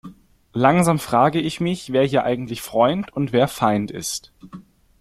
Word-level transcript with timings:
Langsam 0.53 0.97
frage 0.97 1.39
ich 1.39 1.59
mich, 1.59 1.93
wer 1.93 2.03
hier 2.03 2.23
eigentlich 2.23 2.63
Freund 2.63 3.13
und 3.13 3.33
wer 3.33 3.47
Feind 3.47 3.91
ist. 3.91 4.33